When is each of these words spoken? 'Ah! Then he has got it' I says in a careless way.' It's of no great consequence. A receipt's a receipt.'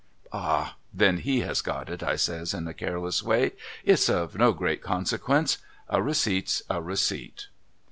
'Ah! 0.33 0.77
Then 0.91 1.17
he 1.17 1.41
has 1.41 1.61
got 1.61 1.87
it' 1.87 2.01
I 2.03 2.15
says 2.15 2.55
in 2.55 2.67
a 2.67 2.73
careless 2.73 3.21
way.' 3.21 3.51
It's 3.85 4.09
of 4.09 4.35
no 4.35 4.51
great 4.51 4.81
consequence. 4.81 5.59
A 5.89 6.01
receipt's 6.01 6.63
a 6.71 6.81
receipt.' 6.81 7.49